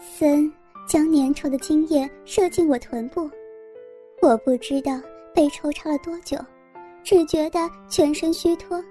[0.00, 0.50] 森
[0.86, 3.28] 将粘稠的精液射进我臀部，
[4.22, 4.92] 我不知道
[5.34, 6.38] 被抽插了多久，
[7.02, 8.82] 只觉得全身虚脱。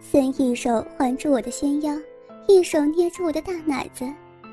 [0.00, 1.92] 森一手环住我的纤腰，
[2.46, 4.08] 一手捏住我的大奶子，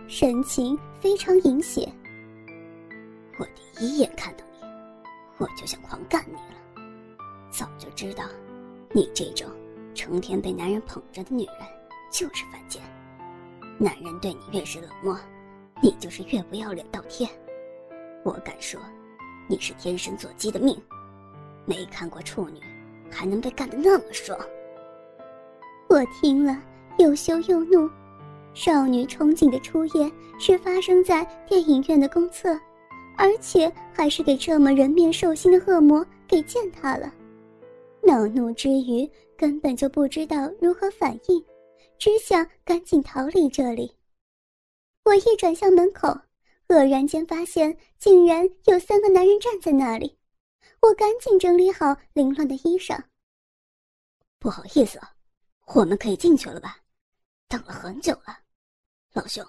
[0.07, 1.87] 神情非常淫邪。
[3.37, 3.45] 我
[3.75, 4.67] 第一眼看到你，
[5.37, 6.83] 我就想狂干你了。
[7.51, 8.23] 早就知道，
[8.91, 9.47] 你这种
[9.93, 11.55] 成天被男人捧着的女人
[12.11, 12.81] 就是犯贱。
[13.77, 15.17] 男人对你越是冷漠，
[15.81, 17.29] 你就是越不要脸到天。
[18.23, 18.79] 我敢说，
[19.47, 20.75] 你是天生做鸡的命。
[21.65, 22.59] 没看过处女，
[23.11, 24.37] 还能被干得那么爽。
[25.89, 26.61] 我听了
[26.97, 27.89] 又羞又怒。
[28.53, 30.09] 少女憧憬的初夜
[30.39, 32.57] 是发生在电影院的公厕，
[33.17, 37.13] 而且还是给这么人面兽心的恶魔给践踏了。
[38.01, 41.43] 恼怒之余，根本就不知道如何反应。
[41.97, 43.91] 只想赶紧逃离这里。
[45.05, 46.09] 我一转向门口，
[46.67, 50.17] 愕然间发现竟然有三个男人站在那里。
[50.81, 52.99] 我赶紧整理好凌乱的衣裳。
[54.39, 54.99] 不好意思，
[55.75, 56.77] 我们可以进去了吧？
[57.47, 58.39] 等了很久了，
[59.13, 59.45] 老兄，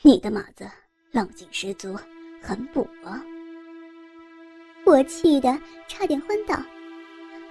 [0.00, 0.66] 你的马子
[1.12, 1.94] 浪劲十足，
[2.42, 3.22] 很补啊！
[4.86, 5.54] 我气得
[5.86, 6.58] 差点昏倒。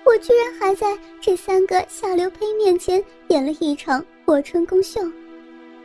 [0.05, 5.01] 我居然还在这三个下流胚面前演了一场火春宫秀，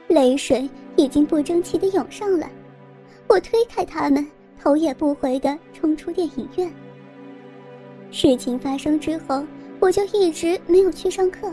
[0.09, 2.51] 泪水已经不争气的涌上来。
[3.29, 4.27] 我推开他们，
[4.61, 6.71] 头也不回的冲出电影院。
[8.11, 9.45] 事情发生之后，
[9.81, 11.51] 我就一直没有去上课。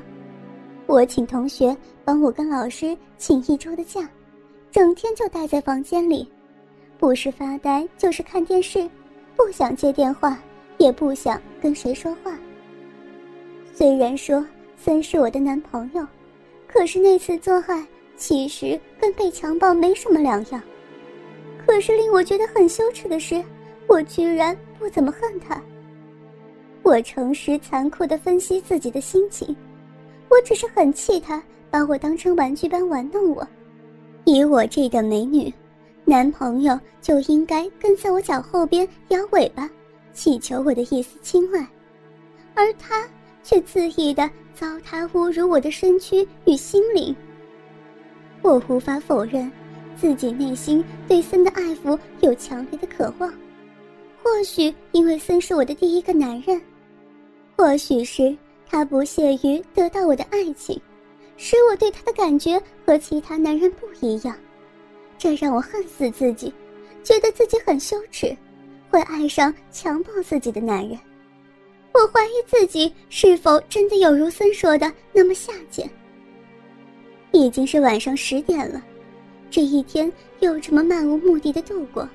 [0.85, 4.09] 我请同学帮我跟老师请一周的假，
[4.71, 6.27] 整天就待在房间里，
[6.97, 8.89] 不是发呆就是看电视，
[9.35, 10.37] 不想接电话，
[10.77, 12.37] 也不想跟谁说话。
[13.73, 14.45] 虽然说
[14.75, 16.05] 森是我的男朋友，
[16.67, 17.87] 可是那次做爱
[18.19, 20.61] 其实跟被强暴没什么两样。
[21.65, 23.41] 可是令我觉得很羞耻的是，
[23.87, 25.59] 我居然不怎么恨他。
[26.83, 29.55] 我诚实残酷地分析自己的心情，
[30.27, 33.47] 我只是很气他把我当成玩具般玩弄我。
[34.25, 35.51] 以我这等美女，
[36.03, 39.69] 男朋友就应该跟在我脚后边摇尾巴，
[40.11, 41.65] 乞求我的一丝青睐，
[42.53, 43.07] 而他。
[43.41, 47.15] 却恣意的糟蹋侮辱我的身躯与心灵。
[48.41, 49.51] 我无法否认，
[49.95, 53.33] 自己内心对森的爱抚有强烈的渴望。
[54.21, 56.61] 或许因为森是我的第一个男人，
[57.55, 58.35] 或许是
[58.67, 60.79] 他不屑于得到我的爱情，
[61.37, 64.35] 使我对他的感觉和其他男人不一样。
[65.17, 66.53] 这让我恨死自己，
[67.03, 68.35] 觉得自己很羞耻，
[68.89, 70.97] 会爱上强暴自己的男人。
[71.91, 75.89] 我怀疑自己是否真的有如森说的那么下贱。
[77.31, 78.83] 已经是晚上十点了，
[79.49, 82.07] 这一天又这么漫无目的的度过。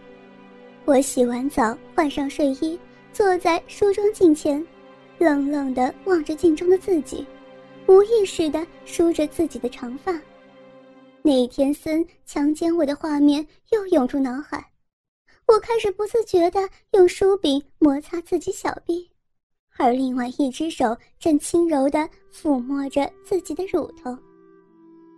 [0.85, 2.79] 我洗完澡，换上睡衣，
[3.13, 4.65] 坐在梳妆镜前，
[5.19, 7.27] 冷冷的望着镜中的自己，
[7.87, 10.21] 无意识的梳着自己的长发。
[11.23, 14.63] 那天森强奸我的画面又涌入脑海，
[15.47, 19.09] 我开始不自觉的用梳柄摩擦自己小臂。
[19.77, 24.17] 而另外一只手正轻柔地抚摸着自己的乳头。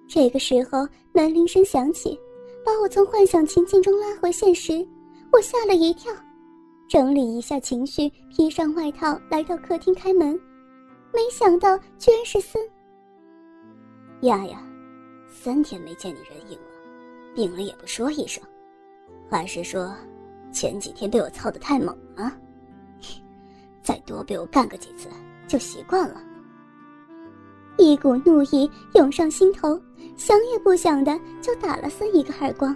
[0.09, 2.19] 这个时候，门铃声响起，
[2.65, 4.87] 把我从幻想情境中拉回现实。
[5.33, 6.13] 我吓了一跳，
[6.89, 10.39] 整理一下情绪，披上外套来到客厅开门，
[11.13, 12.63] 没想到居然是森。
[14.23, 14.63] 丫丫，
[15.29, 18.43] 三天没见你人影了，病了也不说一声，
[19.29, 19.95] 还是说
[20.53, 22.33] 前几天被我操得太猛了？
[23.83, 25.09] 再多被我干个几次
[25.47, 26.23] 就习惯了。
[27.79, 29.79] 一股怒意涌上心头，
[30.17, 32.75] 想也不想的就打了森一个耳光。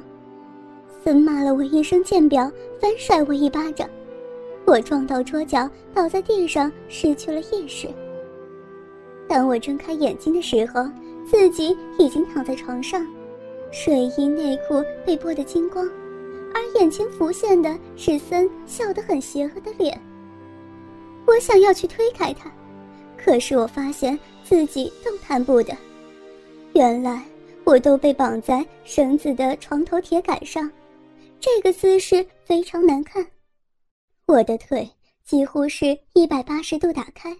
[1.02, 2.50] 森骂了我一声贱婊，
[2.80, 3.88] 反甩我一巴掌，
[4.66, 7.88] 我撞到桌角，倒在地上，失去了意识。
[9.26, 10.86] 当我睁开眼睛的时候，
[11.24, 13.06] 自己已经躺在床上，
[13.72, 15.88] 睡衣内裤被剥得精光，
[16.52, 19.98] 而眼前浮现的是森笑得很邪恶的脸。
[21.26, 22.50] 我想要去推开他，
[23.22, 25.76] 可是我发现自己动弹不得。
[26.72, 27.22] 原来
[27.64, 30.70] 我都被绑在绳子的床头铁杆上，
[31.38, 33.24] 这个姿势非常难看。
[34.26, 34.88] 我的腿
[35.22, 37.36] 几乎是一百八十度打开，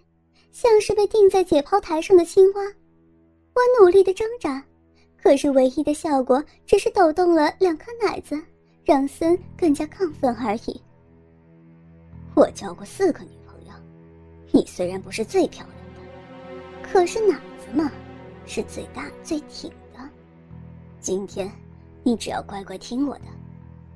[0.51, 2.61] 像是被钉在解剖台上的青蛙。
[3.53, 4.63] 我努力的挣扎，
[5.21, 8.39] 可是唯一的效果只是抖动了两颗奶子，
[8.85, 10.79] 让森更加亢奋而已。
[12.35, 13.40] 我交过四个女。
[14.51, 17.91] 你虽然不是最漂亮的，可是脑子嘛，
[18.45, 19.99] 是最大最挺的。
[20.99, 21.49] 今天，
[22.03, 23.25] 你只要乖乖听我的，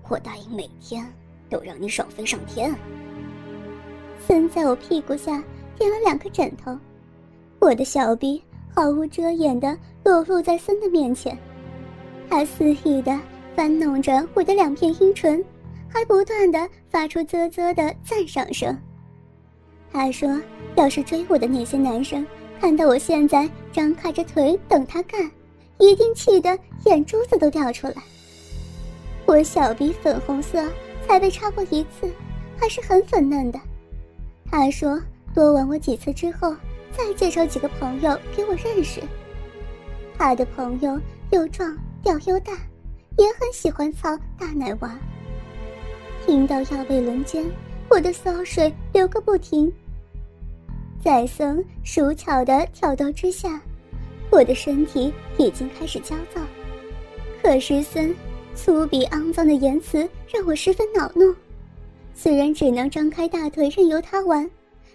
[0.07, 1.06] 我答应每天
[1.50, 2.74] 都让你爽飞上天。
[4.25, 5.44] 森在我屁股下
[5.78, 6.78] 垫了两个枕头，
[7.60, 8.42] 我的小臂
[8.74, 11.38] 毫无遮掩的裸露在森的面前，
[12.30, 13.19] 他肆意的
[13.56, 15.44] 翻弄着我的两片阴唇，
[15.88, 18.75] 还不断的发出啧啧的赞赏声。
[19.95, 20.38] 他说
[20.75, 22.27] ：“要是追我的那些男生
[22.59, 25.31] 看到我现在张开着腿等他干，
[25.77, 27.94] 一定气得眼珠子都掉出来。”
[29.25, 30.69] 我小鼻粉红色，
[31.07, 32.12] 才被插过一次，
[32.57, 33.59] 还是很粉嫩的。
[34.51, 35.01] 他说
[35.33, 36.53] ：“多吻我几次之后，
[36.92, 39.01] 再介绍几个朋友给我认识。”
[40.19, 41.00] 他的朋友
[41.31, 42.51] 又壮屌又大，
[43.18, 44.94] 也很喜欢操大奶娃。
[46.25, 47.50] 听到要被轮奸，
[47.89, 49.71] 我的骚水流个不停。
[51.03, 53.62] 在僧熟巧的挑逗之下，
[54.31, 56.42] 我的身体已经开始焦躁。
[57.42, 58.15] 可是森
[58.56, 61.36] 粗鄙肮脏的言辞让我十分恼怒。
[62.15, 64.50] 虽然只能张开大腿任由他玩，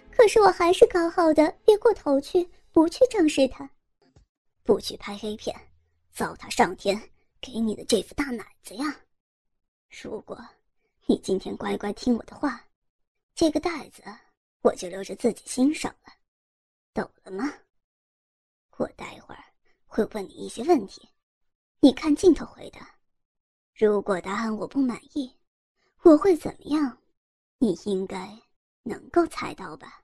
[0.09, 3.69] 可是我还是高傲的别过头去，不去正视他，
[4.63, 5.55] 不去拍黑片，
[6.11, 7.01] 糟蹋上天
[7.39, 8.97] 给你的这副大奶子呀！
[10.01, 10.37] 如果
[11.05, 12.65] 你今天乖乖听我的话，
[13.33, 14.03] 这个袋子
[14.61, 16.13] 我就留着自己欣赏了，
[16.93, 17.51] 懂了吗？
[18.77, 19.43] 我待会儿
[19.85, 21.09] 会问你一些问题，
[21.79, 22.95] 你看镜头回答。
[23.75, 25.35] 如果答案我不满意，
[26.03, 26.97] 我会怎么样？
[27.57, 28.39] 你应该
[28.83, 30.03] 能够猜到吧？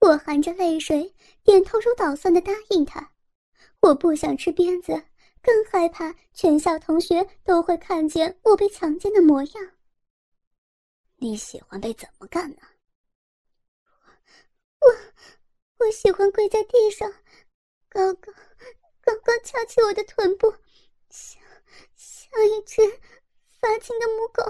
[0.00, 3.12] 我含着泪水，点头如捣蒜的答应他。
[3.80, 4.92] 我不想吃鞭子，
[5.40, 9.72] 更害怕全校同学都会看见我被强奸的模样。
[11.16, 12.62] 你喜欢被怎么干呢？
[14.80, 14.88] 我，
[15.84, 17.10] 我喜欢跪在地上，
[17.88, 18.32] 高高，
[19.00, 20.46] 高高翘起我的臀部，
[21.10, 21.42] 像
[21.96, 22.80] 像一只
[23.60, 24.44] 发情的母狗，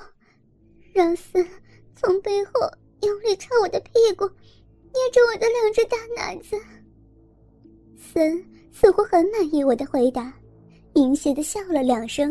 [0.92, 1.48] 让森。
[1.96, 2.52] 从背后
[3.00, 4.26] 用力插我的屁股，
[4.92, 6.60] 捏着我的两只大奶子。
[7.96, 10.34] 森似乎很满意我的回答，
[10.94, 12.28] 淫邪的笑了两声，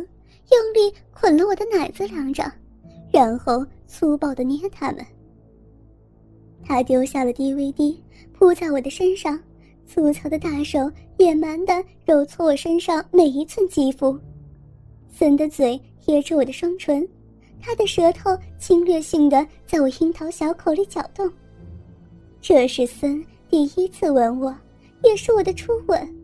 [0.51, 2.51] 用力捆了我的奶子两掌，
[3.11, 5.03] 然后粗暴的捏它们。
[6.63, 7.95] 他丢下了 DVD，
[8.33, 9.39] 扑在我的身上，
[9.85, 14.17] 粗糙的大手野蛮的揉搓我身上每一寸肌肤。
[15.09, 17.07] 森的嘴贴着我的双唇。
[17.63, 21.31] 他的舌头侵略性的在我樱桃小口里搅动。
[22.41, 24.55] 这是森第一次吻我，
[25.03, 26.15] 也是我的初吻。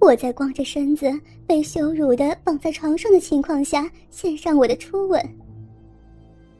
[0.00, 1.08] 我在光着身子
[1.46, 5.24] 被羞辱的绑在床上的情况下献上我的初吻。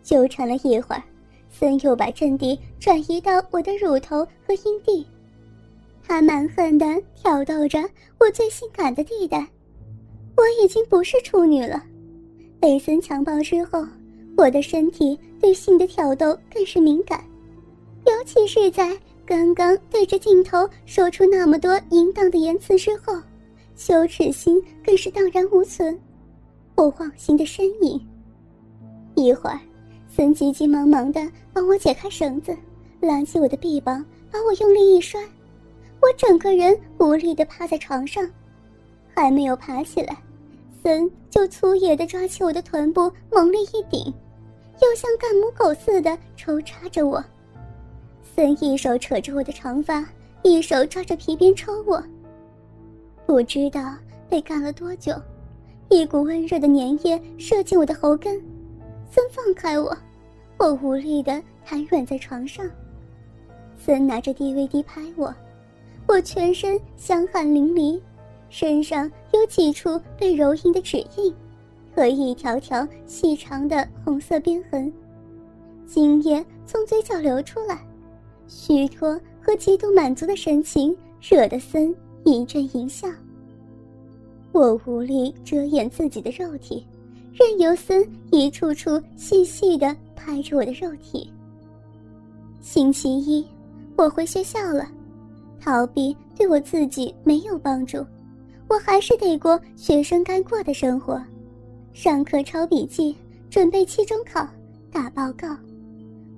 [0.05, 1.03] 纠缠了一会儿，
[1.51, 5.07] 森又把阵地转移到我的乳头和阴蒂，
[6.07, 7.79] 他蛮横的挑逗着
[8.19, 9.47] 我最性感的地带。
[10.37, 11.83] 我已经不是处女了。
[12.61, 13.85] 被森强暴之后，
[14.37, 17.25] 我的身体对性的挑逗更是敏感，
[18.07, 18.97] 尤其是在
[19.27, 23.21] 刚刚对着镜头说出那么多淫荡的言辞之后，
[23.75, 25.99] 羞耻心更是荡然无存。
[26.77, 28.01] 我忘形的身影。
[29.15, 29.59] 一会儿，
[30.19, 31.21] 森急急忙忙的
[31.53, 32.53] 帮我解开绳子，
[32.99, 35.23] 拉起我的臂膀，把我用力一摔，
[36.03, 38.29] 我整个人无力的趴在床上，
[39.15, 40.17] 还没有爬起来。
[40.83, 44.13] 森就粗野的抓起我的臀部，猛力一顶，
[44.83, 47.25] 又像干母狗似的抽插着我。
[48.35, 50.05] 森一手扯着我的长发，
[50.43, 52.03] 一手抓着皮鞭抽我。
[53.25, 53.95] 不知道
[54.29, 55.15] 被干了多久，
[55.89, 58.35] 一股温热的粘液射进我的喉根。
[59.11, 59.97] 森放开我，
[60.59, 62.69] 我无力的瘫软在床上。
[63.77, 65.33] 森拿着 DVD 拍我，
[66.07, 68.01] 我全身香汗淋漓。
[68.51, 71.35] 身上有几处被揉印的指印，
[71.95, 74.91] 和一条条细长的红色边痕，
[75.87, 77.79] 精液从嘴角流出来，
[78.47, 83.07] 虚脱和极度满足的神情惹得森一阵淫笑。
[84.51, 86.87] 我无力遮掩自己的肉体，
[87.39, 91.33] 任由森一处处细细的拍着我的肉体。
[92.61, 93.47] 星期一，
[93.95, 94.91] 我回学校了，
[95.61, 98.05] 逃避对我自己没有帮助。
[98.67, 101.23] 我还是得过学生该过的生活，
[101.93, 103.15] 上课抄笔记，
[103.49, 104.45] 准备期中考，
[104.91, 105.57] 打报告。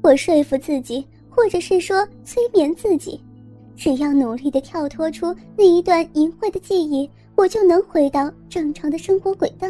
[0.02, 3.18] 我说服自己，或者是说催眠自己，
[3.74, 9.66] 只要努力的跳脱出那一段淫秽的记忆，我就能回到正常的生活轨道。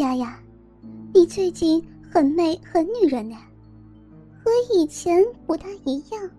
[0.00, 0.34] 丫丫，
[1.12, 3.36] 你最近很美，很女人呢，
[4.42, 6.30] 和以前不大一样，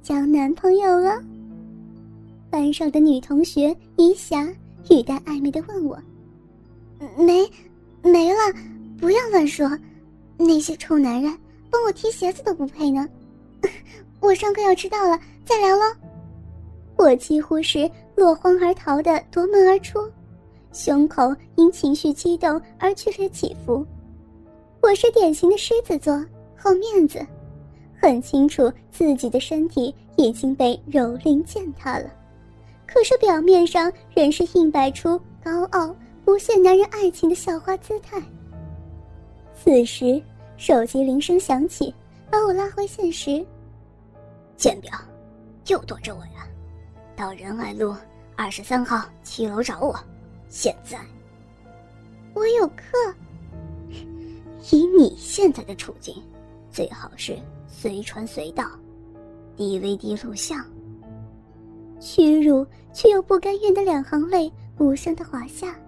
[0.00, 1.20] 交男朋友了。
[2.48, 4.44] 班上的女同学怡霞
[4.88, 5.98] 语带暧昧的问我
[7.18, 7.50] ：“没，
[8.04, 8.38] 没了，
[9.00, 9.68] 不要乱说。
[10.38, 11.36] 那些臭男人
[11.70, 13.06] 帮我提鞋子都不配呢。
[14.20, 15.82] 我上课要迟到了，再聊喽。”
[16.96, 19.98] 我几乎是落荒而逃的夺门而出，
[20.72, 23.84] 胸口因情绪激动而剧烈起伏。
[24.80, 26.14] 我是典型的狮子座，
[26.56, 27.26] 好面子，
[28.00, 32.08] 很清楚自己的身体已经被蹂躏践踏了，
[32.86, 38.22] 可是表面上仍是硬摆出高傲不屑男人爱情的校花姿态。
[39.54, 40.22] 此时，
[40.56, 41.92] 手机铃声响起，
[42.30, 43.44] 把我拉回现实。
[44.56, 44.92] 简表，
[45.66, 46.46] 又躲着我呀！
[47.16, 47.94] 到仁爱路
[48.36, 49.98] 二十三号七楼找我。
[50.50, 50.98] 现在，
[52.34, 53.14] 我有课。
[54.72, 56.12] 以你现在的处境，
[56.72, 57.38] 最好是
[57.68, 58.64] 随传随到
[59.56, 60.66] ，DVD 录像。
[62.00, 65.78] 屈辱却又不甘愿的两行泪无声的滑下。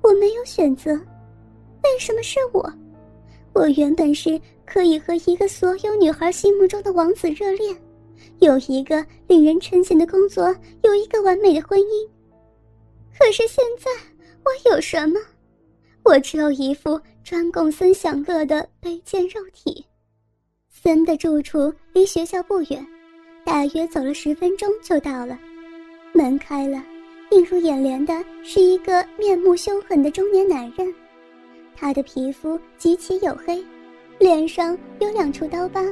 [0.00, 2.72] 我没有选择，为什么是我？
[3.52, 7.76] 我原本是可以和一个所有女孩心目中的王子热恋。
[8.38, 12.08] 有一个令人称羡的工作，有一个完美的婚姻。
[13.18, 13.90] 可是现在
[14.44, 15.18] 我有什么？
[16.04, 19.84] 我只有一副专供森享乐的卑贱肉体。
[20.70, 22.86] 森的住处离学校不远，
[23.44, 25.38] 大约走了十分钟就到了。
[26.12, 26.82] 门开了，
[27.32, 30.94] 映入眼帘的是一个面目凶狠的中年男人。
[31.76, 33.62] 他的皮肤极其黝黑，
[34.18, 35.84] 脸上有两处刀疤，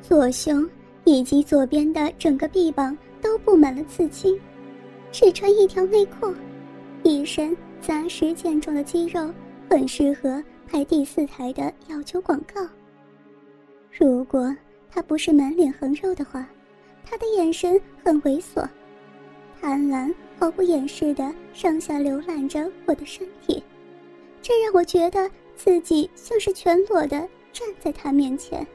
[0.00, 0.68] 左胸。
[1.04, 4.40] 以及左边的整个臂膀都布满了刺青，
[5.10, 6.32] 只穿一条内裤，
[7.02, 9.32] 一身扎实健壮的肌肉，
[9.68, 12.66] 很适合拍第四台的要求广告。
[13.90, 14.54] 如果
[14.90, 16.46] 他不是满脸横肉的话，
[17.04, 18.66] 他的眼神很猥琐，
[19.60, 23.62] 贪婪毫不掩饰的上下浏览着我的身体，
[24.40, 28.66] 这让我觉得自己像是全裸的站在他面前。